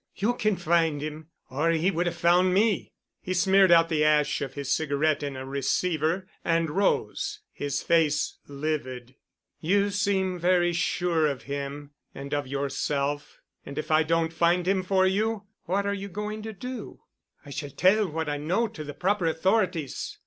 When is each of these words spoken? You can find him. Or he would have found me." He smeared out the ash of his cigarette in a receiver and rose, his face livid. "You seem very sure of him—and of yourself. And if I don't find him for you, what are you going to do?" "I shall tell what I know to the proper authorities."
You 0.15 0.33
can 0.33 0.55
find 0.55 0.99
him. 0.99 1.29
Or 1.51 1.69
he 1.69 1.91
would 1.91 2.07
have 2.07 2.15
found 2.17 2.55
me." 2.55 2.91
He 3.21 3.35
smeared 3.35 3.69
out 3.71 3.87
the 3.87 4.03
ash 4.03 4.41
of 4.41 4.55
his 4.55 4.73
cigarette 4.73 5.21
in 5.21 5.35
a 5.35 5.45
receiver 5.45 6.27
and 6.43 6.71
rose, 6.71 7.41
his 7.51 7.83
face 7.83 8.39
livid. 8.47 9.13
"You 9.59 9.91
seem 9.91 10.39
very 10.39 10.73
sure 10.73 11.27
of 11.27 11.43
him—and 11.43 12.33
of 12.33 12.47
yourself. 12.47 13.41
And 13.63 13.77
if 13.77 13.91
I 13.91 14.01
don't 14.01 14.33
find 14.33 14.67
him 14.67 14.81
for 14.81 15.05
you, 15.05 15.45
what 15.65 15.85
are 15.85 15.93
you 15.93 16.07
going 16.09 16.41
to 16.41 16.51
do?" 16.53 17.01
"I 17.45 17.51
shall 17.51 17.69
tell 17.69 18.09
what 18.11 18.27
I 18.27 18.37
know 18.37 18.67
to 18.69 18.83
the 18.83 18.95
proper 18.95 19.27
authorities." 19.27 20.17